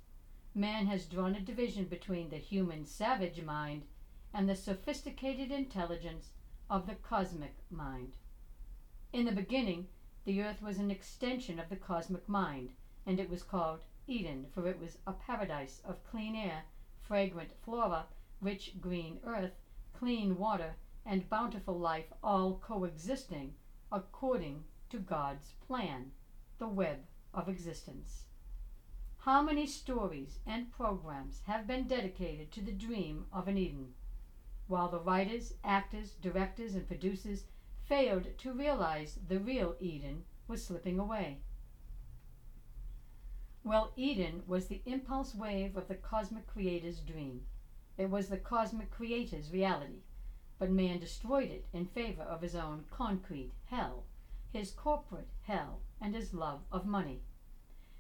man 0.57 0.87
has 0.87 1.05
drawn 1.05 1.35
a 1.35 1.41
division 1.41 1.85
between 1.85 2.31
the 2.31 2.39
human 2.39 2.83
savage 2.83 3.43
mind 3.43 3.85
and 4.33 4.49
the 4.49 4.57
sophisticated 4.57 5.53
intelligence 5.53 6.31
of 6.71 6.87
the 6.87 6.95
cosmic 6.95 7.55
mind. 7.71 8.17
In 9.13 9.27
the 9.27 9.33
beginning, 9.33 9.87
the 10.25 10.43
earth 10.43 10.63
was 10.63 10.79
an 10.79 10.91
extension 10.91 11.61
of 11.61 11.69
the 11.69 11.77
cosmic 11.77 12.27
mind, 12.27 12.71
and 13.05 13.21
it 13.21 13.29
was 13.29 13.43
called 13.43 13.81
Eden, 14.07 14.47
for 14.55 14.67
it 14.67 14.81
was 14.81 14.97
a 15.07 15.13
paradise 15.13 15.83
of 15.85 16.03
clean 16.05 16.35
air, 16.35 16.65
fragrant 17.03 17.51
flora, 17.63 18.07
rich 18.41 18.81
green 18.81 19.21
earth, 19.25 19.61
clean 19.93 20.39
water, 20.39 20.75
and 21.05 21.29
bountiful 21.29 21.79
life 21.79 22.13
all 22.23 22.59
coexisting 22.65 23.55
according 23.93 24.65
to 24.89 24.99
God's 24.99 25.53
plan, 25.67 26.13
the 26.59 26.67
web 26.67 27.05
of 27.35 27.49
existence. 27.49 28.25
How 29.27 29.43
many 29.43 29.67
stories 29.67 30.39
and 30.47 30.71
programs 30.71 31.41
have 31.49 31.67
been 31.67 31.89
dedicated 31.89 32.53
to 32.53 32.61
the 32.61 32.71
dream 32.71 33.27
of 33.33 33.49
an 33.49 33.59
Eden, 33.59 33.93
while 34.69 34.89
the 34.89 35.01
writers, 35.01 35.55
actors, 35.65 36.13
directors, 36.13 36.77
and 36.77 36.87
producers 36.87 37.43
failed 37.83 38.39
to 38.39 38.53
realize 38.53 39.19
the 39.27 39.41
real 39.41 39.75
Eden 39.81 40.23
was 40.47 40.65
slipping 40.65 41.01
away? 41.01 41.41
Well, 43.65 43.93
Eden 43.97 44.45
was 44.47 44.69
the 44.69 44.81
impulse 44.87 45.35
wave 45.35 45.77
of 45.77 45.89
the 45.89 45.97
cosmic 45.97 46.47
creator's 46.47 47.01
dream. 47.01 47.47
It 47.99 48.09
was 48.09 48.29
the 48.29 48.37
cosmic 48.37 48.93
creator's 48.93 49.51
reality, 49.51 50.03
but 50.61 50.71
man 50.71 51.01
destroyed 51.01 51.51
it 51.51 51.67
in 51.73 51.87
favor 51.87 52.23
of 52.23 52.43
his 52.43 52.55
own 52.55 52.85
concrete 52.93 53.55
hell, 53.65 54.05
his 54.53 54.71
corporate 54.71 55.31
hell, 55.43 55.81
and 56.01 56.15
his 56.15 56.33
love 56.33 56.61
of 56.71 56.87
money. 56.87 57.23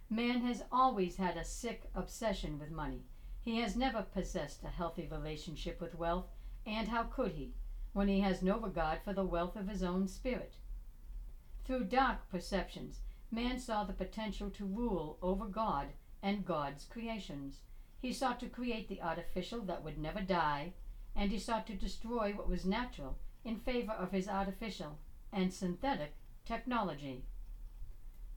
Man 0.08 0.42
has 0.42 0.62
always 0.70 1.16
had 1.16 1.36
a 1.36 1.44
sick 1.44 1.90
obsession 1.94 2.58
with 2.60 2.70
money. 2.70 3.06
He 3.40 3.58
has 3.60 3.74
never 3.74 4.02
possessed 4.02 4.62
a 4.62 4.68
healthy 4.68 5.08
relationship 5.10 5.80
with 5.80 5.96
wealth, 5.96 6.28
and 6.64 6.88
how 6.88 7.04
could 7.04 7.32
he, 7.32 7.54
when 7.92 8.06
he 8.06 8.20
has 8.20 8.40
no 8.40 8.58
regard 8.60 9.00
for 9.02 9.12
the 9.12 9.24
wealth 9.24 9.56
of 9.56 9.68
his 9.68 9.82
own 9.82 10.06
spirit? 10.06 10.54
Through 11.64 11.84
dark 11.84 12.28
perceptions, 12.30 13.00
man 13.32 13.58
saw 13.58 13.82
the 13.82 13.92
potential 13.92 14.48
to 14.50 14.64
rule 14.64 15.18
over 15.22 15.46
God 15.46 15.88
and 16.22 16.44
God's 16.44 16.84
creations. 16.84 17.62
He 18.00 18.12
sought 18.12 18.38
to 18.40 18.48
create 18.48 18.88
the 18.88 19.02
artificial 19.02 19.62
that 19.62 19.82
would 19.82 19.98
never 19.98 20.20
die, 20.20 20.74
and 21.16 21.32
he 21.32 21.38
sought 21.38 21.66
to 21.66 21.74
destroy 21.74 22.32
what 22.32 22.48
was 22.48 22.64
natural 22.64 23.18
in 23.44 23.58
favor 23.58 23.92
of 23.92 24.12
his 24.12 24.28
artificial 24.28 24.98
and 25.32 25.52
synthetic 25.52 26.14
technology. 26.44 27.24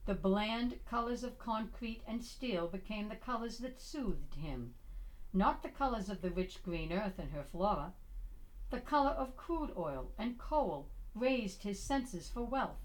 The 0.06 0.14
bland 0.14 0.82
colors 0.86 1.24
of 1.24 1.38
concrete 1.38 2.02
and 2.06 2.24
steel 2.24 2.68
became 2.68 3.08
the 3.10 3.16
colors 3.16 3.58
that 3.58 3.78
soothed 3.78 4.34
him, 4.34 4.74
not 5.34 5.62
the 5.62 5.68
colors 5.68 6.08
of 6.08 6.22
the 6.22 6.30
rich 6.30 6.62
green 6.62 6.90
earth 6.90 7.18
and 7.18 7.30
her 7.32 7.44
flora. 7.44 7.92
The 8.70 8.80
color 8.80 9.10
of 9.10 9.36
crude 9.36 9.74
oil 9.76 10.10
and 10.16 10.38
coal 10.38 10.88
raised 11.14 11.64
his 11.64 11.82
senses 11.82 12.30
for 12.30 12.42
wealth. 12.42 12.80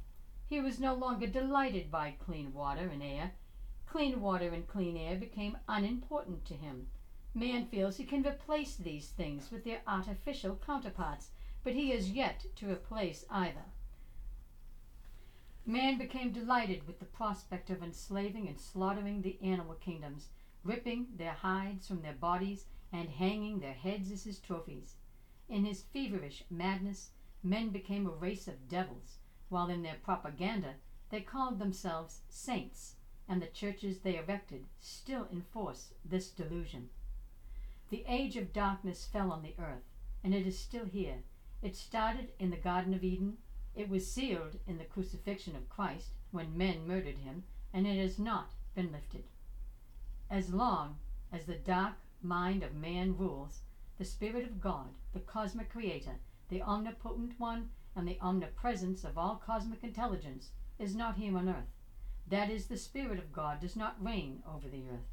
He 0.46 0.60
was 0.60 0.78
no 0.78 0.94
longer 0.94 1.26
delighted 1.26 1.90
by 1.90 2.12
clean 2.12 2.54
water 2.54 2.90
and 2.90 3.02
air. 3.02 3.32
Clean 3.86 4.20
water 4.20 4.52
and 4.52 4.68
clean 4.68 4.98
air 4.98 5.16
became 5.16 5.58
unimportant 5.70 6.44
to 6.46 6.56
him. 6.58 6.90
Man 7.34 7.64
feels 7.64 7.96
he 7.96 8.04
can 8.04 8.28
replace 8.28 8.76
these 8.76 9.10
things 9.12 9.52
with 9.52 9.64
their 9.64 9.82
artificial 9.88 10.56
counterparts, 10.56 11.32
but 11.64 11.74
he 11.74 11.92
has 11.92 12.10
yet 12.10 12.46
to 12.56 12.70
replace 12.70 13.24
either. 13.30 13.72
Man 15.68 15.98
became 15.98 16.32
delighted 16.32 16.86
with 16.86 17.00
the 17.00 17.06
prospect 17.06 17.72
of 17.72 17.82
enslaving 17.82 18.48
and 18.48 18.60
slaughtering 18.60 19.24
the 19.24 19.40
animal 19.42 19.74
kingdoms, 19.74 20.30
ripping 20.64 21.08
their 21.18 21.34
hides 21.34 21.88
from 21.88 22.04
their 22.04 22.14
bodies 22.14 22.66
and 22.92 23.10
hanging 23.10 23.60
their 23.60 23.74
heads 23.74 24.12
as 24.12 24.26
his 24.26 24.38
trophies. 24.38 24.94
In 25.50 25.66
his 25.66 25.82
feverish 25.82 26.44
madness, 26.52 27.10
men 27.42 27.72
became 27.72 28.06
a 28.06 28.12
race 28.12 28.48
of 28.48 28.68
devils, 28.68 29.18
while 29.50 29.68
in 29.68 29.82
their 29.82 29.96
propaganda 29.96 30.76
they 31.10 31.22
called 31.22 31.58
themselves 31.58 32.22
saints, 32.30 32.94
and 33.28 33.42
the 33.42 33.48
churches 33.48 34.00
they 34.00 34.18
erected 34.18 34.68
still 34.80 35.28
enforce 35.32 35.94
this 36.04 36.30
delusion. 36.30 36.90
The 37.90 38.04
age 38.08 38.36
of 38.36 38.54
darkness 38.54 39.04
fell 39.04 39.32
on 39.32 39.42
the 39.42 39.56
earth, 39.58 39.90
and 40.24 40.32
it 40.32 40.46
is 40.46 40.60
still 40.60 40.86
here. 40.86 41.24
It 41.64 41.76
started 41.76 42.34
in 42.38 42.52
the 42.52 42.58
Garden 42.58 42.94
of 42.94 43.04
Eden, 43.04 43.38
it 43.76 43.90
was 43.90 44.10
sealed 44.10 44.58
in 44.66 44.78
the 44.78 44.86
crucifixion 44.86 45.56
of 45.56 45.70
Christ 45.70 46.12
when 46.32 46.58
men 46.58 46.88
murdered 46.88 47.18
him, 47.18 47.44
and 47.74 47.86
it 47.86 47.98
has 47.98 48.18
not 48.18 48.54
been 48.74 48.92
lifted. 48.92 49.26
As 50.30 50.54
long 50.54 50.98
as 51.32 51.46
the 51.46 51.56
dark 51.56 51.96
mind 52.22 52.64
of 52.64 52.74
man 52.74 53.18
rules, 53.18 53.62
the 53.98 54.06
Spirit 54.06 54.46
of 54.46 54.62
God, 54.62 54.88
the 55.14 55.20
cosmic 55.20 55.70
creator, 55.70 56.16
the 56.50 56.62
omnipotent 56.62 57.38
one, 57.38 57.70
and 57.96 58.08
the 58.08 58.18
omnipresence 58.22 59.04
of 59.04 59.18
all 59.18 59.36
cosmic 59.46 59.84
intelligence 59.84 60.52
is 60.80 60.96
not 60.96 61.18
here 61.18 61.38
on 61.38 61.50
earth. 61.50 61.72
That 62.28 62.50
is, 62.50 62.68
the 62.68 62.78
Spirit 62.78 63.20
of 63.20 63.34
God 63.34 63.60
does 63.60 63.76
not 63.76 64.04
reign 64.04 64.42
over 64.48 64.68
the 64.68 64.84
earth. 64.90 65.08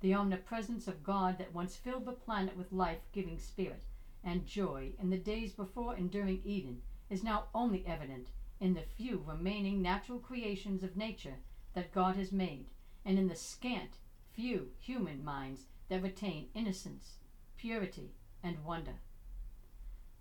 The 0.00 0.14
omnipresence 0.14 0.88
of 0.88 1.04
God 1.04 1.38
that 1.38 1.54
once 1.54 1.76
filled 1.76 2.06
the 2.06 2.12
planet 2.12 2.56
with 2.56 2.72
life 2.72 3.00
giving 3.12 3.38
spirit 3.38 3.84
and 4.24 4.46
joy 4.46 4.92
in 5.00 5.10
the 5.10 5.16
days 5.16 5.52
before 5.52 5.94
and 5.94 6.10
during 6.10 6.40
Eden 6.44 6.82
is 7.12 7.22
now 7.22 7.44
only 7.54 7.84
evident 7.86 8.28
in 8.58 8.72
the 8.72 8.80
few 8.96 9.22
remaining 9.26 9.82
natural 9.82 10.18
creations 10.18 10.82
of 10.82 10.96
nature 10.96 11.36
that 11.74 11.92
God 11.92 12.16
has 12.16 12.32
made, 12.32 12.70
and 13.04 13.18
in 13.18 13.28
the 13.28 13.36
scant 13.36 13.98
few 14.32 14.70
human 14.78 15.22
minds 15.22 15.66
that 15.90 16.02
retain 16.02 16.48
innocence, 16.54 17.16
purity, 17.58 18.14
and 18.42 18.64
wonder. 18.64 18.94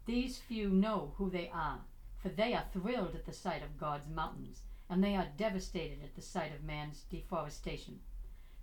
These 0.05 0.39
few 0.39 0.69
know 0.69 1.13
who 1.17 1.29
they 1.29 1.49
are, 1.53 1.79
for 2.21 2.27
they 2.27 2.53
are 2.53 2.65
thrilled 2.73 3.15
at 3.15 3.25
the 3.25 3.31
sight 3.31 3.63
of 3.63 3.79
God's 3.79 4.09
mountains, 4.09 4.63
and 4.89 5.01
they 5.01 5.15
are 5.15 5.27
devastated 5.37 6.03
at 6.03 6.15
the 6.15 6.21
sight 6.21 6.53
of 6.53 6.61
man's 6.61 7.05
deforestation. 7.09 7.99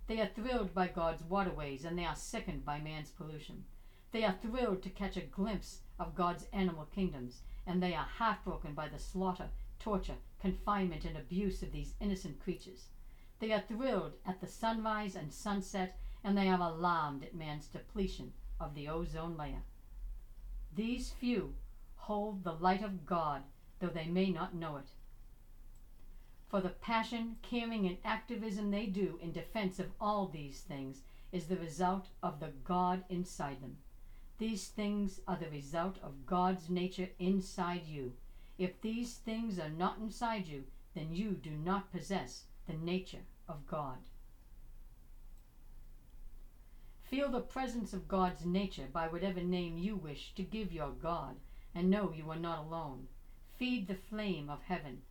They 0.05 0.21
are 0.21 0.29
thrilled 0.35 0.75
by 0.75 0.87
God's 0.87 1.23
waterways, 1.23 1.83
and 1.83 1.97
they 1.97 2.05
are 2.05 2.15
sickened 2.15 2.63
by 2.63 2.79
man's 2.79 3.09
pollution. 3.09 3.63
They 4.11 4.23
are 4.23 4.35
thrilled 4.39 4.83
to 4.83 4.89
catch 4.89 5.17
a 5.17 5.21
glimpse 5.21 5.79
of 5.97 6.15
God's 6.15 6.45
animal 6.53 6.85
kingdoms, 6.93 7.41
and 7.69 7.83
they 7.83 7.93
are 7.93 8.07
heartbroken 8.17 8.73
by 8.73 8.87
the 8.87 8.97
slaughter, 8.97 9.47
torture, 9.79 10.15
confinement, 10.41 11.05
and 11.05 11.15
abuse 11.15 11.61
of 11.61 11.71
these 11.71 11.93
innocent 12.01 12.41
creatures. 12.41 12.87
They 13.39 13.51
are 13.53 13.61
thrilled 13.61 14.13
at 14.25 14.41
the 14.41 14.47
sunrise 14.47 15.15
and 15.15 15.31
sunset, 15.31 15.95
and 16.23 16.35
they 16.35 16.49
are 16.49 16.59
alarmed 16.59 17.23
at 17.23 17.35
man's 17.35 17.67
depletion 17.67 18.33
of 18.59 18.73
the 18.73 18.89
ozone 18.89 19.37
layer. 19.37 19.61
These 20.75 21.11
few 21.11 21.53
hold 21.95 22.43
the 22.43 22.53
light 22.53 22.83
of 22.83 23.05
God, 23.05 23.43
though 23.79 23.87
they 23.87 24.07
may 24.07 24.31
not 24.31 24.55
know 24.55 24.77
it. 24.77 24.87
For 26.49 26.61
the 26.61 26.69
passion, 26.69 27.35
caring, 27.43 27.85
and 27.85 27.97
activism 28.03 28.71
they 28.71 28.87
do 28.87 29.19
in 29.21 29.31
defense 29.31 29.77
of 29.77 29.91
all 30.01 30.27
these 30.27 30.61
things 30.61 31.01
is 31.31 31.45
the 31.45 31.57
result 31.57 32.07
of 32.23 32.39
the 32.39 32.51
God 32.63 33.03
inside 33.09 33.61
them. 33.61 33.77
These 34.39 34.69
things 34.69 35.19
are 35.27 35.35
the 35.35 35.49
result 35.49 35.97
of 36.01 36.25
God's 36.25 36.69
nature 36.69 37.09
inside 37.19 37.85
you. 37.85 38.13
If 38.57 38.81
these 38.81 39.15
things 39.15 39.59
are 39.59 39.69
not 39.69 39.97
inside 39.99 40.47
you, 40.47 40.63
then 40.95 41.13
you 41.13 41.31
do 41.31 41.51
not 41.51 41.91
possess 41.91 42.45
the 42.65 42.73
nature 42.73 43.25
of 43.49 43.67
God. 43.67 43.97
Feel 47.03 47.29
the 47.29 47.41
presence 47.41 47.91
of 47.91 48.07
God's 48.07 48.45
nature 48.45 48.87
by 48.93 49.07
whatever 49.07 49.41
name 49.41 49.77
you 49.77 49.97
wish 49.97 50.33
to 50.35 50.43
give 50.43 50.71
your 50.71 50.91
God, 50.91 51.35
and 51.75 51.89
know 51.89 52.13
you 52.15 52.29
are 52.31 52.37
not 52.37 52.59
alone. 52.59 53.07
Feed 53.57 53.87
the 53.87 53.95
flame 53.95 54.49
of 54.49 54.61
heaven. 54.61 55.01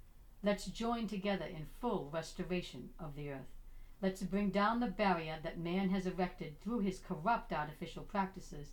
Let's 0.42 0.66
join 0.66 1.06
together 1.06 1.44
in 1.44 1.66
full 1.80 2.08
restoration 2.10 2.90
of 2.98 3.14
the 3.14 3.30
earth. 3.30 3.52
Let's 4.00 4.22
bring 4.22 4.50
down 4.50 4.80
the 4.80 4.86
barrier 4.86 5.38
that 5.42 5.58
man 5.58 5.90
has 5.90 6.06
erected 6.06 6.60
through 6.60 6.80
his 6.80 7.00
corrupt 7.00 7.52
artificial 7.52 8.04
practices 8.04 8.68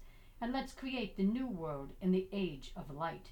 and 0.45 0.53
let's 0.53 0.73
create 0.73 1.17
the 1.17 1.23
new 1.23 1.47
world 1.47 1.89
in 2.01 2.11
the 2.11 2.27
age 2.31 2.71
of 2.77 2.95
light. 2.95 3.31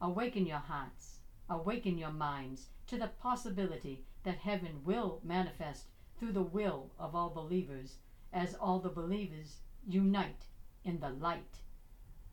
Awaken 0.00 0.46
your 0.46 0.56
hearts, 0.56 1.18
awaken 1.50 1.98
your 1.98 2.10
minds 2.10 2.68
to 2.86 2.96
the 2.96 3.10
possibility 3.20 4.06
that 4.24 4.38
heaven 4.38 4.80
will 4.82 5.20
manifest 5.22 5.84
through 6.18 6.32
the 6.32 6.40
will 6.40 6.90
of 6.98 7.14
all 7.14 7.28
believers 7.28 7.96
as 8.32 8.54
all 8.54 8.78
the 8.78 8.88
believers 8.88 9.58
unite 9.86 10.46
in 10.82 10.98
the 10.98 11.10
light. 11.10 11.58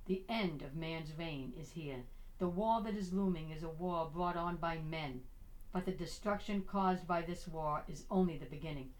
The 0.05 0.23
end 0.29 0.61
of 0.61 0.73
man's 0.73 1.11
reign 1.19 1.51
is 1.59 1.71
here. 1.71 2.03
The 2.39 2.47
war 2.47 2.81
that 2.81 2.95
is 2.95 3.11
looming 3.11 3.49
is 3.49 3.63
a 3.63 3.67
war 3.67 4.09
brought 4.09 4.37
on 4.37 4.55
by 4.55 4.77
men, 4.77 5.19
but 5.73 5.83
the 5.83 5.91
destruction 5.91 6.61
caused 6.61 7.05
by 7.05 7.23
this 7.23 7.45
war 7.45 7.83
is 7.89 8.05
only 8.09 8.37
the 8.37 8.45
beginning, 8.45 8.91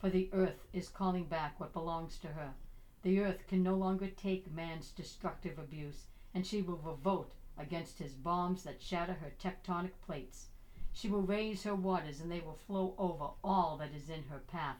for 0.00 0.10
the 0.10 0.28
earth 0.32 0.66
is 0.72 0.88
calling 0.88 1.26
back 1.26 1.60
what 1.60 1.72
belongs 1.72 2.18
to 2.18 2.26
her. 2.26 2.54
The 3.02 3.20
earth 3.20 3.46
can 3.48 3.62
no 3.62 3.74
longer 3.74 4.08
take 4.08 4.52
man's 4.52 4.90
destructive 4.92 5.58
abuse, 5.58 6.06
and 6.32 6.46
she 6.46 6.62
will 6.62 6.78
revolt 6.78 7.34
against 7.58 7.98
his 7.98 8.14
bombs 8.14 8.62
that 8.62 8.80
shatter 8.80 9.14
her 9.14 9.32
tectonic 9.38 10.00
plates. 10.06 10.48
She 10.92 11.08
will 11.08 11.22
raise 11.22 11.64
her 11.64 11.74
waters, 11.74 12.20
and 12.20 12.30
they 12.30 12.40
will 12.40 12.54
flow 12.54 12.94
over 12.98 13.30
all 13.42 13.76
that 13.78 13.92
is 13.92 14.08
in 14.08 14.24
her 14.24 14.38
path. 14.38 14.78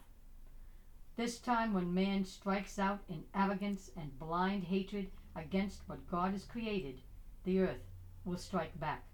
This 1.15 1.37
time, 1.37 1.73
when 1.73 1.93
man 1.93 2.23
strikes 2.23 2.79
out 2.79 3.03
in 3.09 3.25
arrogance 3.35 3.91
and 3.95 4.17
blind 4.17 4.63
hatred 4.63 5.11
against 5.35 5.87
what 5.87 6.09
God 6.09 6.31
has 6.31 6.45
created, 6.45 7.01
the 7.43 7.59
earth 7.59 7.91
will 8.23 8.37
strike 8.37 8.79
back. 8.79 9.05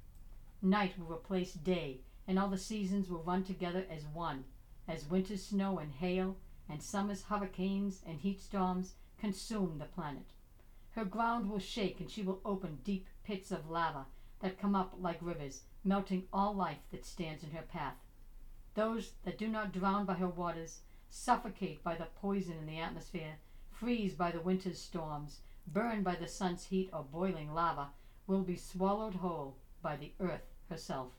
Night 0.62 1.00
will 1.00 1.16
replace 1.16 1.54
day, 1.54 2.02
and 2.28 2.38
all 2.38 2.50
the 2.50 2.58
seasons 2.58 3.10
will 3.10 3.24
run 3.24 3.44
together 3.44 3.86
as 3.90 4.06
one, 4.06 4.46
as 4.88 5.10
winter's 5.10 5.44
snow 5.44 5.80
and 5.80 5.94
hail 5.94 6.38
and 6.70 6.82
summer's 6.82 7.24
hurricanes 7.24 8.02
and 8.06 8.20
heat 8.20 8.40
storms 8.40 8.94
consume 9.20 9.78
the 9.78 9.86
planet. 9.86 10.34
Her 10.92 11.06
ground 11.06 11.50
will 11.50 11.60
shake 11.60 12.00
and 12.00 12.10
she 12.10 12.22
will 12.22 12.42
open 12.46 12.80
deep 12.84 13.08
pits 13.24 13.52
of 13.52 13.70
lava 13.70 14.06
that 14.42 14.60
come 14.60 14.76
up 14.76 14.94
like 15.00 15.18
rivers, 15.22 15.64
melting 15.84 16.28
all 16.32 16.54
life 16.54 16.80
that 16.92 17.06
stands 17.06 17.44
in 17.44 17.52
her 17.52 17.64
path. 17.64 17.96
Those 18.76 19.14
that 19.26 19.38
do 19.38 19.48
not 19.48 19.74
drown 19.74 20.06
by 20.06 20.16
her 20.16 20.28
waters, 20.28 20.82
suffocate 21.10 21.84
by 21.84 21.96
the 21.96 22.08
poison 22.22 22.58
in 22.60 22.66
the 22.66 22.80
atmosphere, 22.80 23.38
freeze 23.72 24.14
by 24.14 24.32
the 24.32 24.42
winter's 24.42 24.80
storms, 24.80 25.40
burn 25.68 26.04
by 26.04 26.16
the 26.16 26.28
sun's 26.28 26.66
heat 26.66 26.90
or 26.94 27.04
boiling 27.04 27.54
lava, 27.54 27.90
will 28.28 28.44
be 28.44 28.56
swallowed 28.56 29.16
whole 29.16 29.58
by 29.82 29.96
the 29.96 30.14
earth 30.20 30.54
herself. 30.70 31.12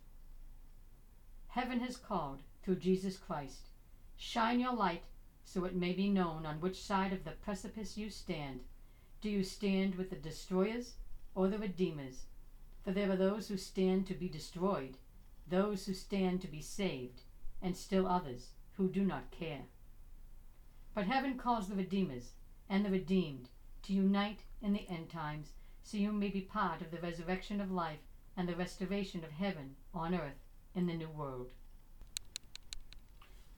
Heaven 1.48 1.80
has 1.80 1.96
called 1.96 2.42
through 2.62 2.76
Jesus 2.76 3.16
Christ. 3.16 3.70
Shine 4.16 4.60
your 4.60 4.74
light 4.74 5.02
so 5.44 5.64
it 5.64 5.74
may 5.74 5.92
be 5.92 6.08
known 6.08 6.46
on 6.46 6.60
which 6.60 6.80
side 6.80 7.12
of 7.12 7.24
the 7.24 7.32
precipice 7.32 7.96
you 7.96 8.10
stand. 8.10 8.60
Do 9.20 9.28
you 9.28 9.44
stand 9.44 9.96
with 9.96 10.10
the 10.10 10.16
destroyers 10.16 10.94
or 11.34 11.48
the 11.48 11.58
redeemers? 11.58 12.26
For 12.84 12.92
there 12.92 13.10
are 13.10 13.16
those 13.16 13.48
who 13.48 13.56
stand 13.56 14.06
to 14.06 14.14
be 14.14 14.28
destroyed, 14.28 14.96
those 15.46 15.86
who 15.86 15.94
stand 15.94 16.40
to 16.42 16.48
be 16.48 16.62
saved, 16.62 17.22
and 17.60 17.76
still 17.76 18.06
others 18.06 18.50
who 18.76 18.88
do 18.88 19.04
not 19.04 19.30
care. 19.30 19.64
But 20.94 21.06
heaven 21.06 21.36
calls 21.36 21.68
the 21.68 21.74
redeemers 21.74 22.32
and 22.68 22.84
the 22.84 22.90
redeemed 22.90 23.48
to 23.82 23.92
unite 23.92 24.44
in 24.62 24.72
the 24.72 24.88
end 24.88 25.10
times, 25.10 25.52
so 25.82 25.96
you 25.96 26.12
may 26.12 26.28
be 26.28 26.40
part 26.40 26.80
of 26.80 26.90
the 26.90 27.00
resurrection 27.00 27.60
of 27.60 27.70
life 27.70 28.00
and 28.36 28.48
the 28.48 28.56
restoration 28.56 29.24
of 29.24 29.32
heaven 29.32 29.76
on 29.92 30.14
earth 30.14 30.46
in 30.74 30.86
the 30.86 30.94
new 30.94 31.08
world. 31.08 31.50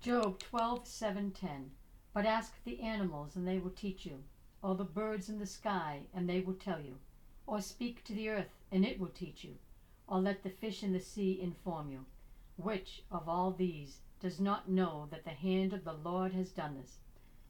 Job 0.03 0.41
12, 0.41 0.89
7, 0.89 1.31
10. 1.31 1.71
But 2.13 2.27
ask 2.27 2.55
the 2.65 2.81
animals, 2.81 3.37
and 3.37 3.47
they 3.47 3.59
will 3.59 3.71
teach 3.71 4.05
you, 4.05 4.25
or 4.61 4.75
the 4.75 4.83
birds 4.83 5.29
in 5.29 5.39
the 5.39 5.47
sky, 5.47 6.01
and 6.13 6.29
they 6.29 6.41
will 6.41 6.55
tell 6.55 6.81
you, 6.81 6.97
or 7.47 7.61
speak 7.61 8.03
to 8.03 8.13
the 8.13 8.29
earth, 8.29 8.51
and 8.73 8.85
it 8.85 8.99
will 8.99 9.11
teach 9.15 9.45
you, 9.45 9.55
or 10.09 10.19
let 10.19 10.43
the 10.43 10.51
fish 10.51 10.83
in 10.83 10.93
the 10.93 10.99
sea 10.99 11.41
inform 11.41 11.93
you. 11.93 12.05
Which 12.57 13.05
of 13.13 13.29
all 13.29 13.53
these 13.53 13.99
does 14.19 14.41
not 14.41 14.69
know 14.69 15.07
that 15.13 15.23
the 15.23 15.31
hand 15.31 15.73
of 15.73 15.85
the 15.85 15.93
Lord 15.93 16.33
has 16.33 16.51
done 16.51 16.75
this. 16.75 16.99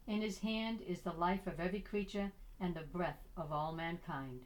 In 0.06 0.20
his 0.20 0.40
hand 0.40 0.82
is 0.82 1.00
the 1.00 1.12
life 1.12 1.46
of 1.46 1.58
every 1.58 1.80
creature 1.80 2.32
and 2.60 2.74
the 2.74 2.82
breath 2.82 3.28
of 3.34 3.50
all 3.50 3.72
mankind. 3.72 4.42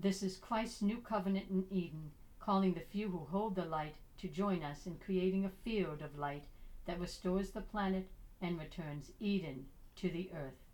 This 0.00 0.20
is 0.20 0.36
Christ's 0.36 0.82
new 0.82 0.98
covenant 0.98 1.46
in 1.48 1.64
Eden, 1.70 2.10
calling 2.40 2.74
the 2.74 2.80
few 2.80 3.08
who 3.10 3.18
hold 3.18 3.54
the 3.54 3.64
light 3.64 3.94
to 4.18 4.28
join 4.28 4.62
us 4.62 4.86
in 4.86 4.98
creating 4.98 5.44
a 5.44 5.50
field 5.64 6.02
of 6.02 6.18
light 6.18 6.44
that 6.86 7.00
restores 7.00 7.50
the 7.50 7.60
planet 7.60 8.10
and 8.40 8.58
returns 8.58 9.10
Eden 9.20 9.66
to 9.96 10.10
the 10.10 10.30
earth. 10.34 10.64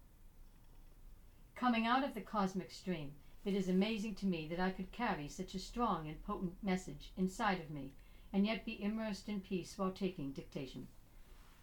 Coming 1.55 1.87
out 1.87 2.05
of 2.05 2.14
the 2.14 2.20
cosmic 2.20 2.70
stream, 2.70 3.12
it 3.44 3.55
is 3.55 3.68
amazing 3.68 4.14
to 4.16 4.26
me 4.26 4.46
that 4.48 4.61
I 4.61 4.70
could 4.70 4.92
carry 4.92 5.29
such 5.29 5.55
a 5.55 5.59
strong 5.59 6.09
and 6.09 6.22
potent 6.24 6.55
message 6.62 7.12
inside 7.16 7.61
of 7.61 7.70
me 7.70 7.92
and 8.33 8.46
yet 8.46 8.64
be 8.64 8.83
immersed 8.83 9.29
in 9.29 9.40
peace 9.40 9.76
while 9.76 9.90
taking 9.90 10.33
dictation. 10.33 10.87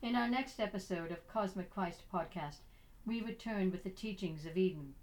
In 0.02 0.16
our 0.16 0.28
next 0.28 0.60
episode 0.60 1.12
of 1.12 1.28
Cosmic 1.28 1.70
Christ 1.70 2.04
podcast, 2.14 2.58
we 3.06 3.22
return 3.22 3.72
with 3.72 3.84
the 3.84 3.90
teachings 3.90 4.46
of 4.46 4.58
Eden. 4.58 4.94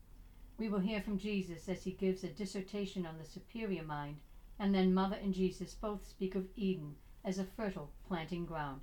We 0.59 0.69
will 0.69 0.81
hear 0.81 1.01
from 1.01 1.19
Jesus 1.19 1.69
as 1.69 1.83
he 1.83 1.93
gives 1.93 2.23
a 2.23 2.29
dissertation 2.29 3.07
on 3.07 3.19
the 3.19 3.25
superior 3.25 3.83
mind, 3.83 4.19
and 4.59 4.75
then 4.75 4.95
Mother 4.95 5.17
and 5.23 5.35
Jesus 5.35 5.75
both 5.75 6.07
speak 6.07 6.35
of 6.35 6.49
Eden 6.57 6.97
as 7.25 7.39
a 7.39 7.45
fertile 7.45 7.91
planting 8.07 8.47
ground. 8.47 8.81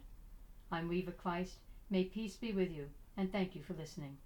I'm 0.72 0.90
Reva 0.90 1.12
Christ. 1.12 1.60
May 1.90 2.06
peace 2.06 2.36
be 2.36 2.52
with 2.52 2.72
you, 2.72 2.90
and 3.18 3.32
thank 3.32 3.56
you 3.56 3.64
for 3.64 3.74
listening. 3.74 4.18